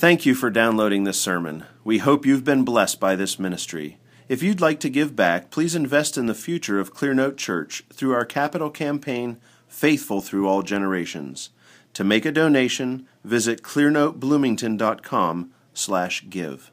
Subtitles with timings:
[0.00, 1.66] Thank you for downloading this sermon.
[1.84, 3.98] We hope you've been blessed by this ministry.
[4.30, 8.14] If you'd like to give back, please invest in the future of Clearnote Church through
[8.14, 9.36] our capital campaign,
[9.68, 11.50] Faithful Through All Generations.
[11.92, 16.70] To make a donation, visit clearnotebloomington.com slash give.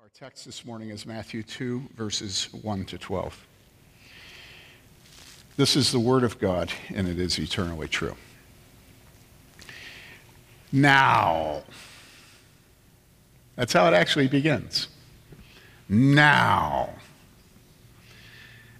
[0.00, 3.46] Our text this morning is Matthew 2, verses 1 to 12.
[5.58, 8.16] This is the Word of God, and it is eternally true.
[10.74, 11.62] Now.
[13.54, 14.88] That's how it actually begins.
[15.88, 16.90] Now.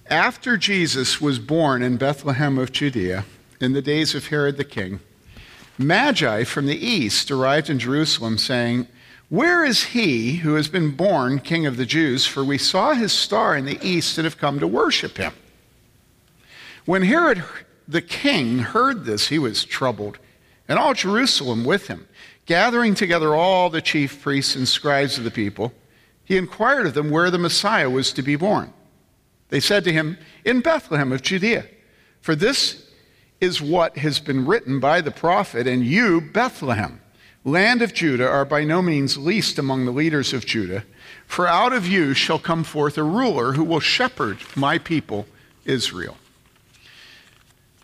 [0.07, 3.23] After Jesus was born in Bethlehem of Judea,
[3.61, 4.99] in the days of Herod the king,
[5.77, 8.89] Magi from the east arrived in Jerusalem, saying,
[9.29, 12.25] Where is he who has been born king of the Jews?
[12.25, 15.31] For we saw his star in the east and have come to worship him.
[16.83, 17.41] When Herod
[17.87, 20.19] the king heard this, he was troubled
[20.67, 22.07] and all Jerusalem with him.
[22.45, 25.73] Gathering together all the chief priests and scribes of the people,
[26.23, 28.71] he inquired of them where the Messiah was to be born.
[29.49, 31.65] They said to him, In Bethlehem of Judea.
[32.21, 32.89] For this
[33.39, 37.01] is what has been written by the prophet, and you, Bethlehem,
[37.43, 40.83] land of Judah, are by no means least among the leaders of Judah.
[41.27, 45.27] For out of you shall come forth a ruler who will shepherd my people,
[45.65, 46.17] Israel.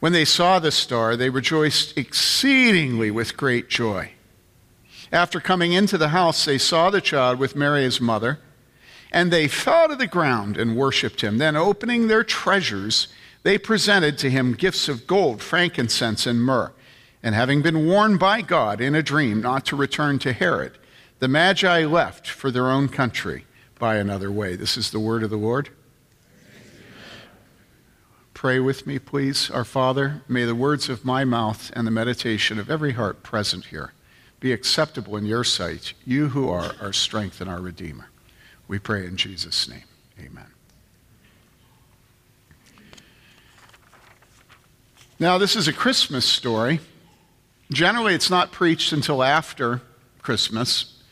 [0.00, 4.12] When they saw the star, they rejoiced exceedingly with great joy.
[5.10, 8.38] After coming into the house, they saw the child with Mary his mother,
[9.12, 11.38] and they fell to the ground and worshiped him.
[11.38, 13.08] Then, opening their treasures,
[13.42, 16.72] they presented to him gifts of gold, frankincense, and myrrh.
[17.22, 20.76] And having been warned by God in a dream not to return to Herod,
[21.20, 23.46] the Magi left for their own country
[23.78, 24.56] by another way.
[24.56, 25.70] This is the word of the Lord.
[28.36, 29.48] Pray with me, please.
[29.50, 33.64] Our Father, may the words of my mouth and the meditation of every heart present
[33.64, 33.94] here
[34.40, 38.10] be acceptable in your sight, you who are our strength and our Redeemer.
[38.68, 39.84] We pray in Jesus' name.
[40.20, 40.44] Amen.
[45.18, 46.80] Now, this is a Christmas story.
[47.72, 49.80] Generally, it's not preached until after
[50.20, 51.02] Christmas.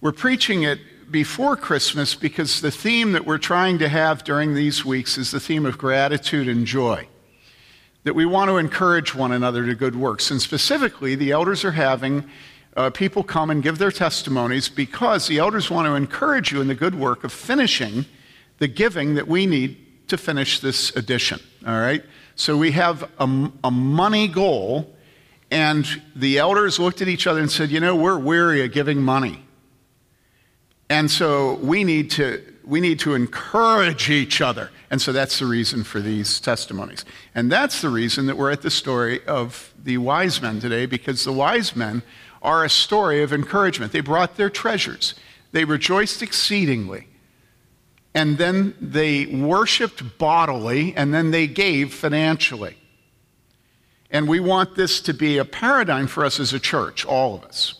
[0.00, 0.78] We're preaching it
[1.14, 5.38] before Christmas because the theme that we're trying to have during these weeks is the
[5.38, 7.06] theme of gratitude and joy.
[8.02, 10.32] That we want to encourage one another to good works.
[10.32, 12.28] And specifically, the elders are having
[12.76, 16.66] uh, people come and give their testimonies because the elders want to encourage you in
[16.66, 18.06] the good work of finishing
[18.58, 21.38] the giving that we need to finish this edition.
[21.64, 22.02] All right?
[22.34, 24.92] So we have a, a money goal,
[25.52, 25.86] and
[26.16, 29.43] the elders looked at each other and said, You know, we're weary of giving money.
[30.94, 34.70] And so we need to we need to encourage each other.
[34.90, 37.04] And so that's the reason for these testimonies.
[37.34, 41.24] And that's the reason that we're at the story of the wise men today, because
[41.24, 42.02] the wise men
[42.42, 43.90] are a story of encouragement.
[43.90, 45.14] They brought their treasures,
[45.50, 47.08] they rejoiced exceedingly.
[48.14, 52.76] And then they worshiped bodily, and then they gave financially.
[54.12, 57.44] And we want this to be a paradigm for us as a church, all of
[57.44, 57.74] us.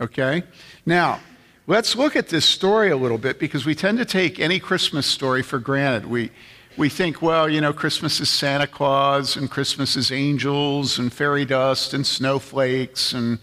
[0.00, 0.44] Okay?
[0.86, 1.20] Now,
[1.66, 5.06] Let's look at this story a little bit because we tend to take any Christmas
[5.06, 6.04] story for granted.
[6.04, 6.30] We,
[6.76, 11.46] we think, well, you know, Christmas is Santa Claus and Christmas is angels and fairy
[11.46, 13.38] dust and snowflakes and,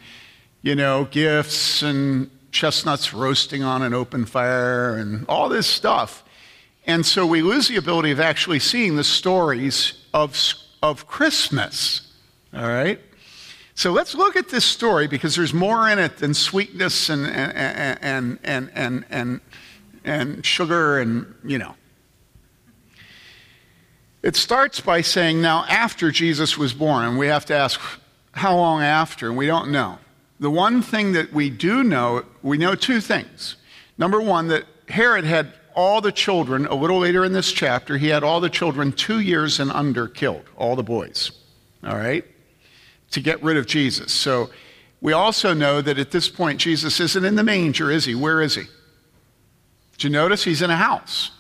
[0.61, 6.23] you know, gifts and chestnuts roasting on an open fire and all this stuff.
[6.85, 10.39] And so we lose the ability of actually seeing the stories of,
[10.83, 12.13] of Christmas.
[12.53, 13.01] All right?
[13.75, 17.99] So let's look at this story because there's more in it than sweetness and, and,
[18.01, 19.41] and, and, and, and,
[20.03, 21.75] and sugar and, you know.
[24.23, 27.79] It starts by saying, now after Jesus was born, and we have to ask,
[28.33, 29.27] how long after?
[29.27, 29.97] And we don't know.
[30.39, 33.56] The one thing that we do know, we know two things.
[33.97, 38.07] Number one, that Herod had all the children, a little later in this chapter, he
[38.07, 41.31] had all the children two years and under killed, all the boys.
[41.83, 42.25] All right?
[43.12, 44.12] To get rid of Jesus.
[44.12, 44.50] So
[45.02, 48.16] we also know that at this point, Jesus isn't in the manger, is he?
[48.16, 48.63] Where is he?
[49.94, 50.44] Did you notice?
[50.44, 51.31] He's in a house.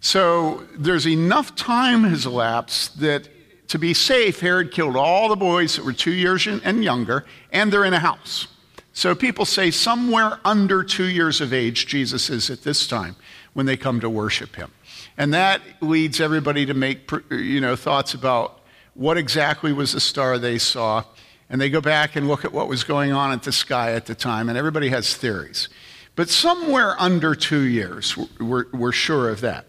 [0.00, 3.28] So there's enough time has elapsed that
[3.68, 7.72] to be safe, Herod killed all the boys that were two years and younger, and
[7.72, 8.48] they're in a house.
[8.92, 13.14] So people say somewhere under two years of age, Jesus is at this time
[13.52, 14.72] when they come to worship him.
[15.16, 18.59] And that leads everybody to make you know, thoughts about
[19.00, 21.02] what exactly was the star they saw.
[21.48, 24.04] And they go back and look at what was going on at the sky at
[24.04, 25.70] the time, and everybody has theories.
[26.16, 29.64] But somewhere under two years, we're, we're sure of that.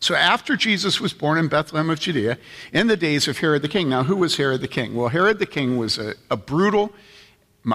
[0.00, 2.38] So after Jesus was born in Bethlehem of Judea,
[2.72, 3.90] in the days of Herod the king.
[3.90, 4.94] Now, who was Herod the king?
[4.94, 6.94] Well, Herod the king was a, a brutal,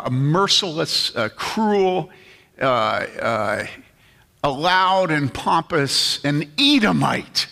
[0.03, 2.09] a merciless, a cruel,
[2.59, 3.67] uh, uh,
[4.43, 7.49] a loud and pompous, an Edomite.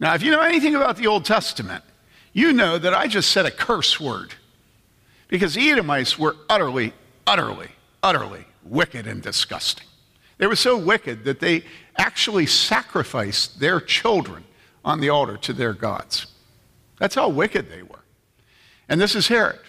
[0.00, 1.82] Now, if you know anything about the Old Testament,
[2.32, 4.34] you know that I just said a curse word
[5.28, 6.92] because the Edomites were utterly,
[7.26, 7.70] utterly,
[8.02, 9.86] utterly wicked and disgusting.
[10.38, 11.64] They were so wicked that they
[11.96, 14.44] actually sacrificed their children
[14.84, 16.26] on the altar to their gods.
[16.98, 18.04] That's how wicked they were.
[18.88, 19.60] And this is Herod.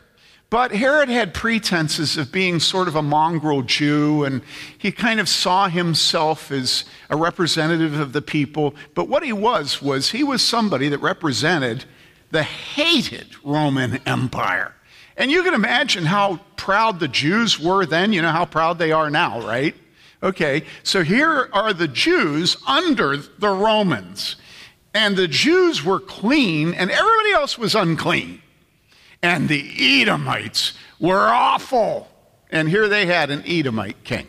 [0.49, 4.41] But Herod had pretenses of being sort of a mongrel Jew, and
[4.77, 8.73] he kind of saw himself as a representative of the people.
[8.95, 11.85] But what he was, was he was somebody that represented
[12.31, 14.73] the hated Roman Empire.
[15.17, 18.11] And you can imagine how proud the Jews were then.
[18.11, 19.75] You know how proud they are now, right?
[20.23, 24.35] Okay, so here are the Jews under the Romans.
[24.93, 28.41] And the Jews were clean, and everybody else was unclean.
[29.21, 32.07] And the Edomites were awful.
[32.51, 34.27] And here they had an Edomite king.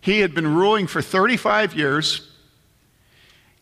[0.00, 2.30] He had been ruling for 35 years,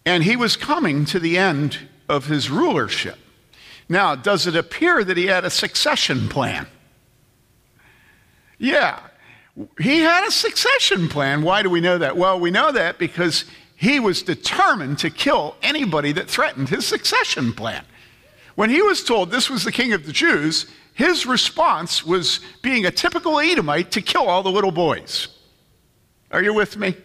[0.05, 3.17] and he was coming to the end of his rulership.
[3.88, 6.67] Now, does it appear that he had a succession plan?
[8.58, 8.99] Yeah,
[9.81, 11.43] he had a succession plan.
[11.43, 12.17] Why do we know that?
[12.17, 13.44] Well, we know that because
[13.76, 17.85] he was determined to kill anybody that threatened his succession plan.
[18.54, 22.84] When he was told this was the king of the Jews, his response was being
[22.84, 25.28] a typical Edomite to kill all the little boys.
[26.31, 26.96] Are you with me?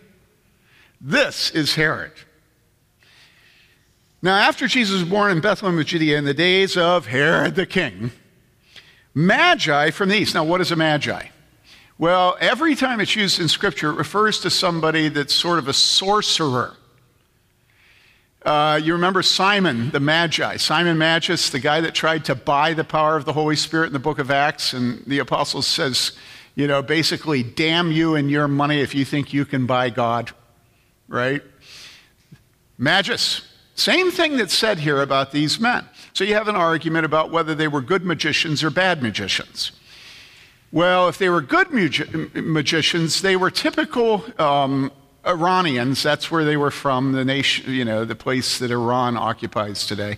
[1.00, 2.14] This is Herod.
[4.22, 7.66] Now, after Jesus was born in Bethlehem of Judea in the days of Herod the
[7.66, 8.12] king,
[9.14, 10.34] Magi from the east.
[10.34, 11.28] Now, what is a Magi?
[11.98, 15.74] Well, every time it's used in Scripture, it refers to somebody that's sort of a
[15.74, 16.76] sorcerer.
[18.48, 22.86] Uh, you remember Simon the Magi, Simon Magus, the guy that tried to buy the
[22.86, 26.14] power of the Holy Spirit in the book of Acts, and the apostle says,
[26.56, 30.32] you know, basically, damn you and your money if you think you can buy God,
[31.10, 31.42] right?
[32.78, 33.42] Magus,
[33.76, 35.84] same thing that's said here about these men.
[36.14, 39.74] So you have an argument about whether they were good magicians or bad magicians.
[40.72, 44.90] Well, if they were good magi- magicians, they were typical um,
[45.28, 46.02] Iranians.
[46.02, 50.18] That's where they were from, the nation, you know, the place that Iran occupies today.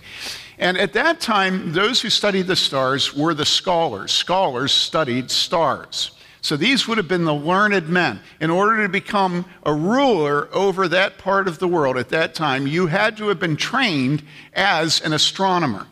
[0.57, 4.11] And at that time, those who studied the stars were the scholars.
[4.11, 6.11] Scholars studied stars.
[6.41, 8.21] So these would have been the learned men.
[8.39, 12.67] In order to become a ruler over that part of the world at that time,
[12.67, 14.23] you had to have been trained
[14.53, 15.87] as an astronomer.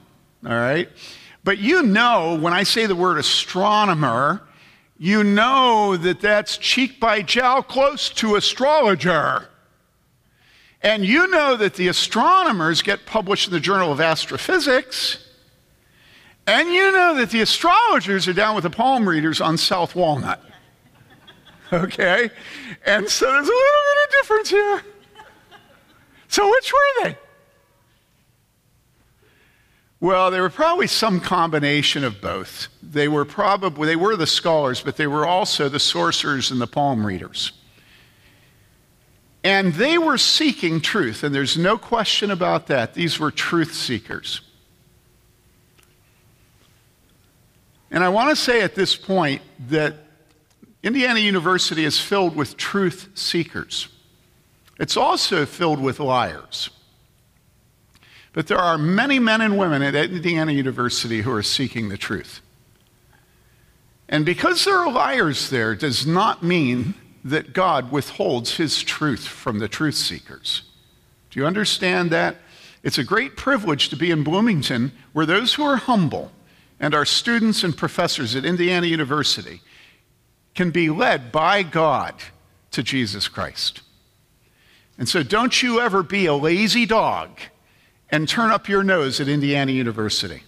[0.45, 0.89] All right?
[1.43, 4.41] But you know, when I say the word astronomer,
[4.97, 9.47] you know that that's cheek by jowl close to astrologer.
[10.81, 15.23] And you know that the astronomers get published in the Journal of Astrophysics.
[16.45, 20.43] And you know that the astrologers are down with the palm readers on South Walnut.
[21.73, 22.29] Okay?
[22.85, 24.81] And so there's a little bit of difference here.
[26.29, 27.17] So which were they?
[29.99, 32.67] Well, they were probably some combination of both.
[32.83, 36.67] They were probably they were the scholars, but they were also the sorcerers and the
[36.67, 37.51] palm readers.
[39.43, 42.93] And they were seeking truth, and there's no question about that.
[42.93, 44.41] These were truth seekers.
[47.89, 49.95] And I want to say at this point that
[50.83, 53.87] Indiana University is filled with truth seekers.
[54.79, 56.69] It's also filled with liars.
[58.37, 62.41] But there are many men and women at Indiana University who are seeking the truth.
[64.07, 69.57] And because there are liars there does not mean that God withholds his truth from
[69.57, 70.61] the truth seekers.
[71.31, 72.35] Do you understand that?
[72.83, 76.31] It's a great privilege to be in Bloomington where those who are humble
[76.79, 79.61] and our students and professors at Indiana University
[80.53, 82.13] can be led by God
[82.69, 83.81] to Jesus Christ.
[84.95, 87.31] And so don't you ever be a lazy dog
[88.09, 90.43] and turn up your nose at Indiana University.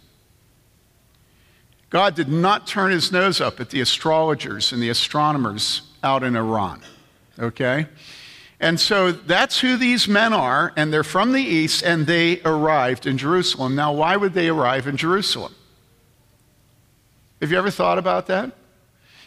[1.90, 6.36] God did not turn his nose up at the astrologers and the astronomers out in
[6.36, 6.82] Iran.
[7.40, 7.88] Okay?
[8.60, 13.08] And so that's who these men are, and they're from the east, and they arrived
[13.08, 13.76] in Jerusalem.
[13.76, 15.56] Now, why would they arrive in Jerusalem?
[17.42, 18.52] Have you ever thought about that?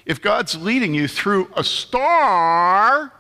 [0.05, 3.13] if God's leading you through a star,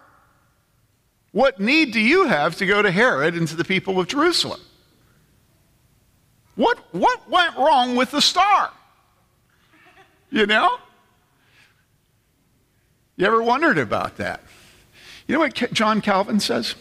[1.31, 4.61] what need do you have to go to Herod and to the people of Jerusalem?
[6.55, 8.71] What, what went wrong with the star?
[10.31, 10.79] You know?
[13.17, 14.41] You ever wondered about that?
[15.27, 16.75] You know what John Calvin says?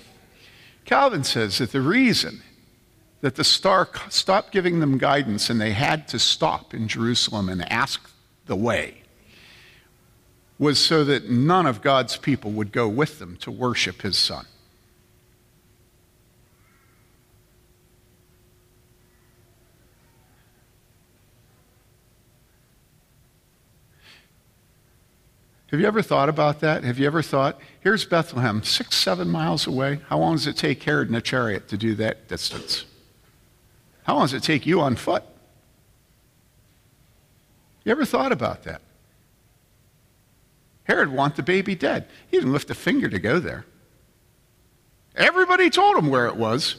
[0.85, 2.41] Calvin says that the reason
[3.21, 7.71] that the star stopped giving them guidance and they had to stop in Jerusalem and
[7.71, 8.09] ask
[8.47, 9.03] the way
[10.57, 14.45] was so that none of God's people would go with them to worship his son.
[25.71, 26.83] Have you ever thought about that?
[26.83, 30.01] Have you ever thought, here's Bethlehem, six, seven miles away.
[30.09, 32.85] How long does it take Herod in a chariot to do that distance?
[34.03, 35.23] How long does it take you on foot?
[37.85, 38.81] You ever thought about that?
[40.83, 42.05] Herod wanted the baby dead.
[42.29, 43.65] He didn't lift a finger to go there.
[45.15, 46.75] Everybody told him where it was.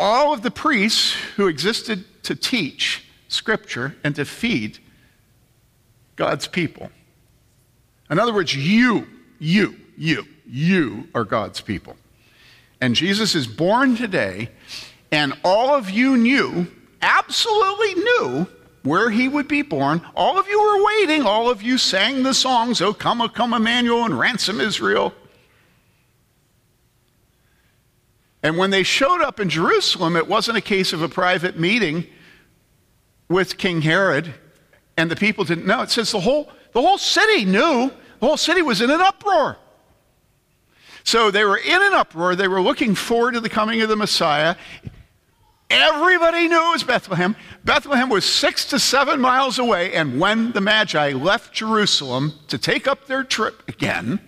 [0.00, 4.80] All of the priests who existed to teach Scripture and to feed
[6.16, 6.90] God's people
[8.12, 9.06] in other words, you,
[9.38, 11.96] you, you, you are God's people.
[12.80, 14.50] And Jesus is born today,
[15.10, 16.66] and all of you knew,
[17.00, 18.46] absolutely knew,
[18.82, 20.02] where he would be born.
[20.14, 21.22] All of you were waiting.
[21.22, 25.14] All of you sang the songs, Oh, come, oh, come, Emmanuel, and ransom Israel.
[28.42, 32.06] And when they showed up in Jerusalem, it wasn't a case of a private meeting
[33.28, 34.34] with King Herod,
[34.96, 35.80] and the people didn't know.
[35.82, 37.92] It says the whole, the whole city knew
[38.22, 39.56] the whole city was in an uproar.
[41.02, 42.36] So they were in an uproar.
[42.36, 44.54] They were looking forward to the coming of the Messiah.
[45.68, 47.34] Everybody knew it was Bethlehem.
[47.64, 49.92] Bethlehem was six to seven miles away.
[49.94, 54.20] And when the Magi left Jerusalem to take up their trip again,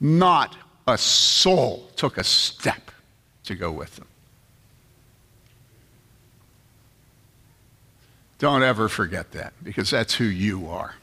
[0.00, 0.56] not
[0.88, 2.90] a soul took a step
[3.44, 4.08] to go with them.
[8.40, 10.96] Don't ever forget that because that's who you are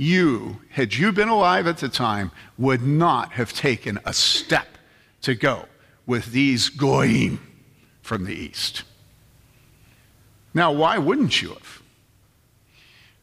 [0.00, 4.66] you, had you been alive at the time, would not have taken a step
[5.20, 5.66] to go
[6.06, 7.38] with these goyim
[8.00, 8.84] from the east.
[10.54, 11.82] Now, why wouldn't you have?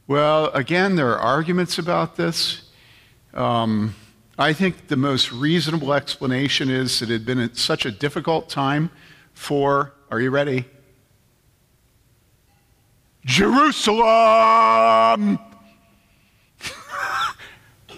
[0.06, 2.70] Well, again, there are arguments about this.
[3.34, 3.96] Um,
[4.38, 8.92] I think the most reasonable explanation is that it had been such a difficult time
[9.34, 10.66] for, are you ready?
[13.26, 13.98] Jerusalem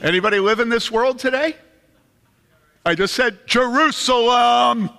[0.02, 1.58] Anybody live in this world today?
[2.86, 4.90] I just said Jerusalem,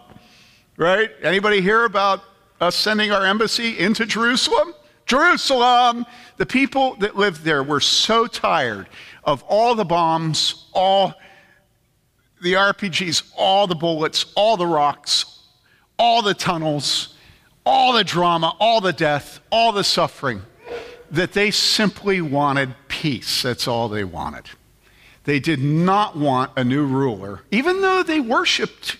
[0.76, 1.10] right?
[1.22, 2.22] Anybody hear about
[2.60, 4.74] us sending our embassy into Jerusalem?
[5.06, 6.04] Jerusalem.
[6.36, 8.88] The people that lived there were so tired
[9.24, 11.14] of all the bombs, all
[12.42, 15.46] the RPGs, all the bullets, all the rocks,
[15.98, 17.16] all the tunnels,
[17.64, 20.42] all the drama, all the death, all the suffering,
[21.10, 23.42] that they simply wanted peace.
[23.42, 24.44] That's all they wanted.
[25.24, 28.96] They did not want a new ruler, even though they worshiped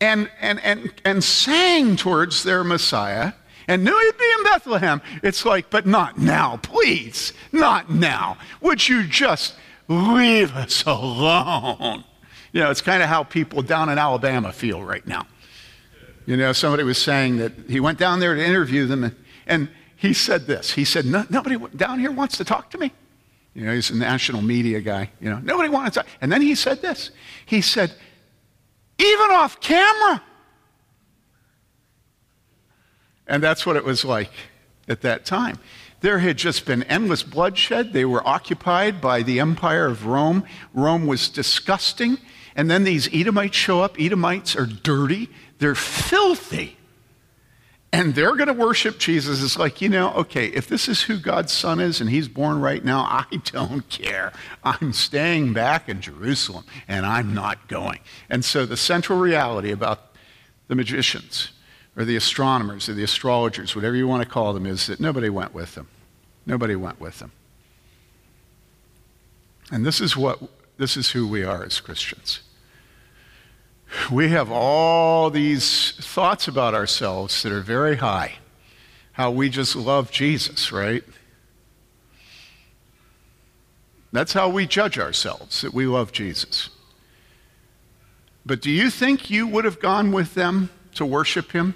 [0.00, 3.32] and, and, and, and sang towards their Messiah
[3.68, 5.02] and knew he'd be in Bethlehem.
[5.22, 8.38] It's like, but not now, please, not now.
[8.60, 9.54] Would you just
[9.86, 12.04] leave us alone?
[12.52, 15.26] You know, it's kind of how people down in Alabama feel right now.
[16.26, 19.68] You know, somebody was saying that he went down there to interview them, and, and
[19.96, 20.72] he said this.
[20.72, 22.92] He said, Nobody down here wants to talk to me.
[23.54, 25.10] You know, he's a national media guy.
[25.20, 26.04] You know, nobody wanted to.
[26.20, 27.10] And then he said this.
[27.44, 27.92] He said,
[28.98, 30.22] even off camera.
[33.26, 34.30] And that's what it was like
[34.88, 35.58] at that time.
[36.00, 37.92] There had just been endless bloodshed.
[37.92, 40.44] They were occupied by the Empire of Rome.
[40.72, 42.18] Rome was disgusting.
[42.54, 43.96] And then these Edomites show up.
[43.98, 45.28] Edomites are dirty,
[45.58, 46.77] they're filthy
[47.92, 49.42] and they're going to worship Jesus.
[49.42, 52.60] It's like, you know, okay, if this is who God's son is and he's born
[52.60, 53.00] right now,
[53.32, 54.32] I don't care.
[54.62, 58.00] I'm staying back in Jerusalem and I'm not going.
[58.28, 60.12] And so the central reality about
[60.68, 61.50] the magicians
[61.96, 65.30] or the astronomers or the astrologers, whatever you want to call them, is that nobody
[65.30, 65.88] went with them.
[66.44, 67.32] Nobody went with them.
[69.70, 70.40] And this is what
[70.78, 72.40] this is who we are as Christians
[74.10, 78.34] we have all these thoughts about ourselves that are very high.
[79.12, 81.02] How we just love Jesus, right?
[84.12, 86.70] That's how we judge ourselves, that we love Jesus.
[88.46, 91.74] But do you think you would have gone with them to worship him?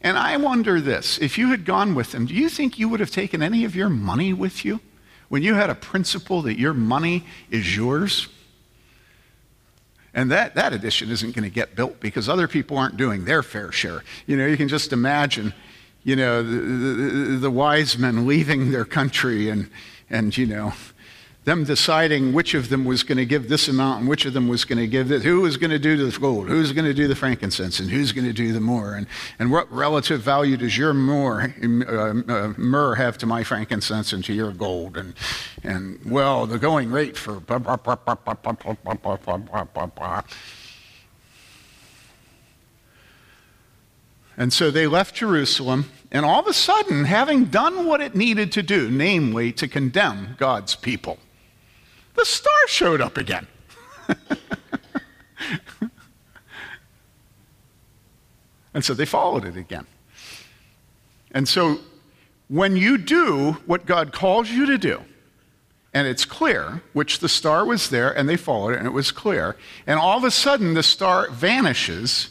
[0.00, 3.00] And I wonder this if you had gone with them, do you think you would
[3.00, 4.80] have taken any of your money with you?
[5.28, 8.28] When you had a principle that your money is yours,
[10.14, 13.42] and that, that addition isn't going to get built because other people aren't doing their
[13.42, 14.04] fair share.
[14.26, 15.52] You know, you can just imagine,
[16.04, 19.68] you know, the, the, the wise men leaving their country and,
[20.08, 20.72] and, you know,
[21.44, 24.48] them deciding which of them was going to give this amount and which of them
[24.48, 26.94] was going to give this, who was going to do the gold, who's going to
[26.94, 29.06] do the frankincense, and who's going to do the myrrh, and,
[29.38, 34.24] and what relative value does your myrrh, uh, uh, myrrh have to my frankincense and
[34.24, 35.14] to your gold, and,
[35.62, 37.42] and well, the going rate for.
[44.36, 48.50] And so they left Jerusalem, and all of a sudden, having done what it needed
[48.52, 51.18] to do, namely to condemn God's people,
[52.14, 53.46] the star showed up again.
[58.74, 59.86] and so they followed it again.
[61.32, 61.78] And so
[62.48, 65.00] when you do what God calls you to do,
[65.92, 69.12] and it's clear, which the star was there, and they followed it, and it was
[69.12, 69.56] clear,
[69.86, 72.30] and all of a sudden the star vanishes,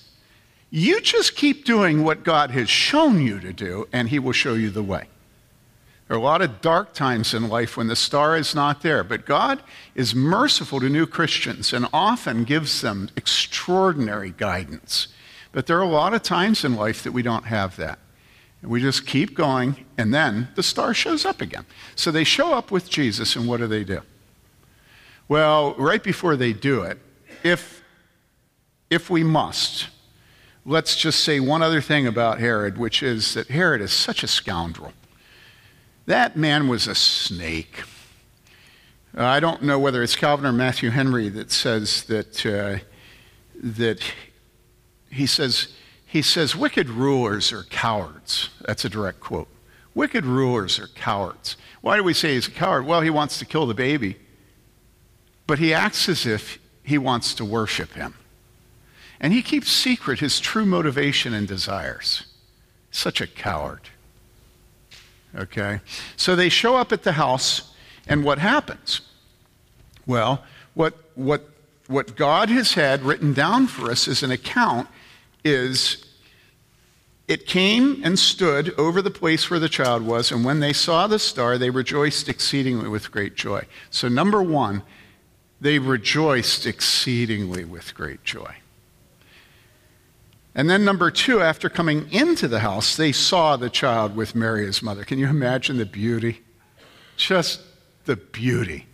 [0.69, 4.53] you just keep doing what God has shown you to do, and He will show
[4.53, 5.07] you the way.
[6.13, 9.03] There are a lot of dark times in life when the star is not there,
[9.03, 9.63] but God
[9.95, 15.07] is merciful to new Christians and often gives them extraordinary guidance.
[15.53, 17.97] But there are a lot of times in life that we don't have that.
[18.61, 21.65] And we just keep going, and then the star shows up again.
[21.95, 24.01] So they show up with Jesus, and what do they do?
[25.27, 26.99] Well, right before they do it,
[27.41, 27.83] if,
[28.91, 29.87] if we must,
[30.63, 34.27] let's just say one other thing about Herod, which is that Herod is such a
[34.27, 34.93] scoundrel.
[36.05, 37.83] That man was a snake.
[39.17, 42.83] Uh, I don't know whether it's Calvin or Matthew Henry that says that, uh,
[43.55, 44.03] that
[45.09, 45.69] he says,
[46.05, 48.49] he says, wicked rulers are cowards.
[48.65, 49.47] That's a direct quote.
[49.95, 51.55] Wicked rulers are cowards.
[51.81, 52.85] Why do we say he's a coward?
[52.85, 54.17] Well, he wants to kill the baby,
[55.47, 58.15] but he acts as if he wants to worship him.
[59.19, 62.25] And he keeps secret his true motivation and desires.
[62.91, 63.89] Such a coward.
[65.35, 65.81] Okay?
[66.15, 67.73] So they show up at the house,
[68.07, 69.01] and what happens?
[70.05, 70.43] Well,
[70.73, 71.49] what, what,
[71.87, 74.87] what God has had written down for us as an account
[75.43, 76.05] is
[77.27, 81.07] it came and stood over the place where the child was, and when they saw
[81.07, 83.63] the star, they rejoiced exceedingly with great joy.
[83.89, 84.83] So, number one,
[85.61, 88.55] they rejoiced exceedingly with great joy.
[90.55, 94.65] And then, number two, after coming into the house, they saw the child with Mary,
[94.65, 95.03] his mother.
[95.03, 96.41] Can you imagine the beauty?
[97.17, 97.61] Just
[98.05, 98.85] the beauty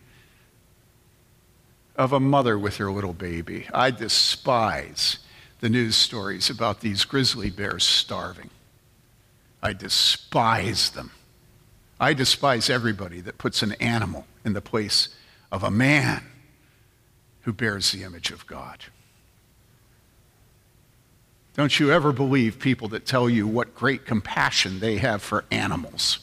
[1.98, 3.68] of a mother with her little baby.
[3.74, 5.18] I despise
[5.60, 8.50] the news stories about these grizzly bears starving.
[9.62, 11.12] I despise them.
[12.00, 15.10] I despise everybody that puts an animal in the place
[15.52, 16.24] of a man
[17.42, 18.86] who bears the image of God.
[21.56, 26.20] Don't you ever believe people that tell you what great compassion they have for animals.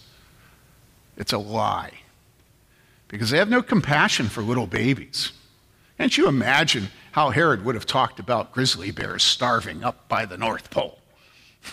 [1.17, 1.93] It's a lie.
[3.09, 5.33] Because they have no compassion for little babies.
[5.99, 10.37] Can't you imagine how Herod would have talked about grizzly bears starving up by the
[10.37, 10.99] North Pole?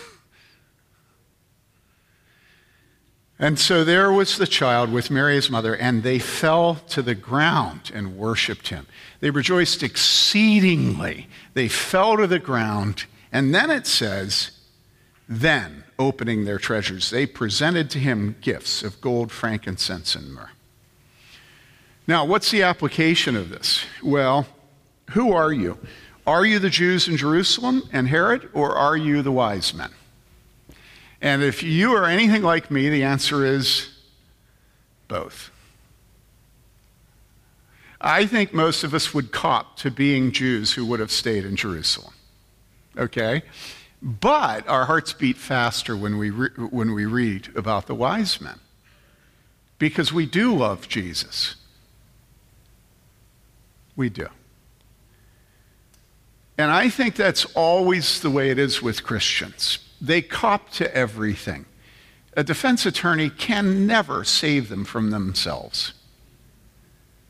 [3.38, 7.14] and so there was the child with Mary, his mother, and they fell to the
[7.14, 8.86] ground and worshiped him.
[9.20, 11.28] They rejoiced exceedingly.
[11.52, 14.52] They fell to the ground and then it says,
[15.28, 20.50] then, opening their treasures, they presented to him gifts of gold, frankincense, and myrrh.
[22.06, 23.84] Now, what's the application of this?
[24.04, 24.46] Well,
[25.10, 25.78] who are you?
[26.24, 29.90] Are you the Jews in Jerusalem and Herod, or are you the wise men?
[31.20, 33.88] And if you are anything like me, the answer is
[35.08, 35.50] both.
[38.00, 41.56] I think most of us would cop to being Jews who would have stayed in
[41.56, 42.13] Jerusalem
[42.96, 43.42] okay?
[44.04, 48.60] But our hearts beat faster when we, re- when we read about the wise men
[49.78, 51.56] because we do love Jesus.
[53.96, 54.28] We do.
[56.58, 59.78] And I think that's always the way it is with Christians.
[60.00, 61.64] They cop to everything.
[62.36, 65.94] A defense attorney can never save them from themselves.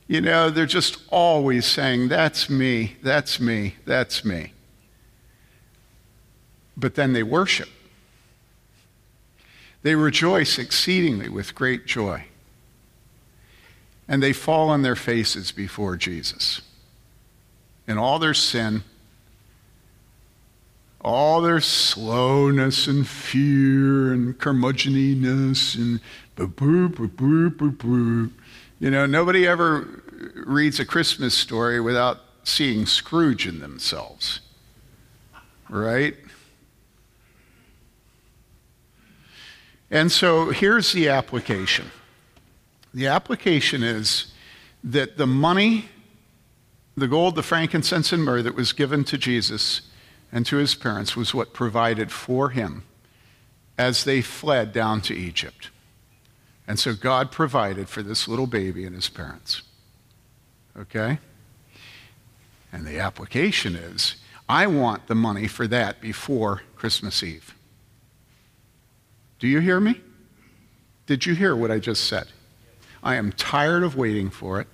[0.09, 4.54] You know, they're just always saying, That's me, that's me, that's me
[6.77, 7.69] but then they worship.
[9.83, 12.25] They rejoice exceedingly with great joy.
[14.09, 16.63] And they fall on their faces before Jesus.
[17.87, 18.83] In all their sin,
[21.01, 26.01] all their slowness and fear and curmudgeoniness and
[26.35, 26.49] boo
[26.89, 28.31] boo boo boo boo.
[28.81, 30.03] You know, nobody ever
[30.35, 34.41] reads a Christmas story without seeing Scrooge in themselves,
[35.69, 36.17] right?
[39.95, 41.91] And so here's the application
[42.93, 44.33] the application is
[44.83, 45.87] that the money,
[46.97, 49.83] the gold, the frankincense, and myrrh that was given to Jesus
[50.33, 52.83] and to his parents was what provided for him
[53.79, 55.71] as they fled down to Egypt.
[56.67, 59.63] And so God provided for this little baby and his parents.
[60.77, 61.19] Okay?
[62.73, 64.17] And the application is
[64.49, 67.54] I want the money for that before Christmas Eve.
[69.45, 70.01] Do you hear me?
[71.05, 72.29] Did you hear what I just said?
[73.03, 74.67] I am tired of waiting for it.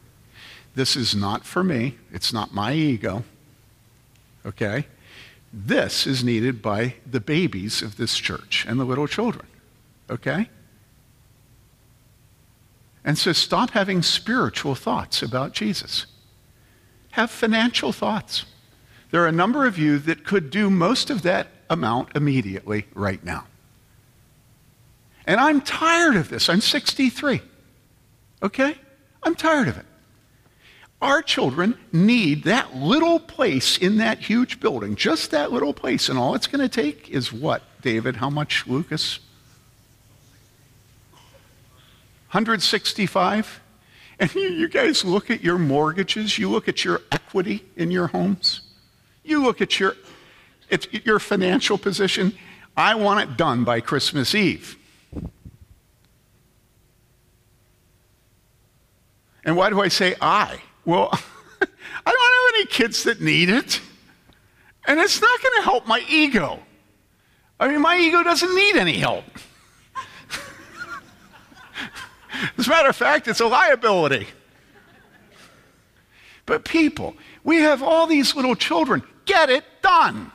[0.76, 3.24] This is not for me, it's not my ego.
[4.46, 4.86] Okay?
[5.52, 9.48] This is needed by the babies of this church and the little children.
[10.08, 10.48] Okay?
[13.04, 16.06] And so stop having spiritual thoughts about Jesus.
[17.10, 18.44] Have financial thoughts.
[19.10, 23.24] There are a number of you that could do most of that amount immediately right
[23.24, 23.46] now.
[25.30, 26.48] And I'm tired of this.
[26.48, 27.40] I'm 63.
[28.42, 28.74] Okay?
[29.22, 29.86] I'm tired of it.
[31.00, 36.08] Our children need that little place in that huge building, just that little place.
[36.08, 38.16] And all it's going to take is what, David?
[38.16, 39.20] How much, Lucas?
[42.32, 43.60] 165?
[44.18, 48.62] And you guys look at your mortgages, you look at your equity in your homes,
[49.22, 49.94] you look at your,
[50.90, 52.36] your financial position.
[52.76, 54.76] I want it done by Christmas Eve.
[59.44, 60.60] And why do I say I?
[60.84, 61.18] Well, I
[62.04, 63.80] don't have any kids that need it.
[64.86, 66.60] And it's not going to help my ego.
[67.58, 69.24] I mean, my ego doesn't need any help.
[72.58, 74.26] As a matter of fact, it's a liability.
[76.46, 79.02] But people, we have all these little children.
[79.26, 80.32] Get it done.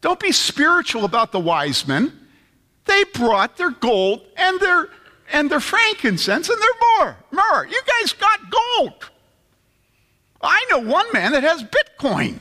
[0.00, 2.18] Don't be spiritual about the wise men.
[2.86, 4.88] They brought their gold and their
[5.32, 7.16] and their frankincense and their myrrh.
[7.30, 7.66] Myrrh.
[7.66, 9.10] You guys got gold.
[10.40, 12.38] I know one man that has Bitcoin.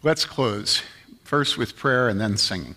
[0.04, 0.84] Let's close
[1.24, 2.76] first with prayer and then singing.